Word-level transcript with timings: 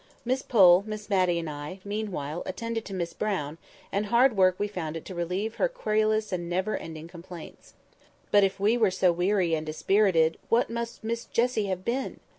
Miss 0.25 0.41
Pole, 0.41 0.83
Miss 0.87 1.11
Matty, 1.11 1.37
and 1.37 1.47
I, 1.47 1.79
meanwhile 1.85 2.41
attended 2.47 2.85
to 2.85 2.93
Miss 2.95 3.13
Brown: 3.13 3.59
and 3.91 4.07
hard 4.07 4.35
work 4.35 4.55
we 4.57 4.67
found 4.67 4.97
it 4.97 5.05
to 5.05 5.13
relieve 5.13 5.57
her 5.57 5.69
querulous 5.69 6.31
and 6.31 6.49
never 6.49 6.75
ending 6.75 7.07
complaints. 7.07 7.75
But 8.31 8.43
if 8.43 8.59
we 8.59 8.79
were 8.79 8.89
so 8.89 9.11
weary 9.11 9.53
and 9.53 9.63
dispirited, 9.63 10.39
what 10.49 10.71
must 10.71 11.03
Miss 11.03 11.25
Jessie 11.25 11.67
have 11.67 11.85
been! 11.85 12.19